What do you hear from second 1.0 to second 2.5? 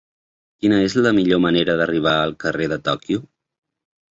la millor manera d'arribar al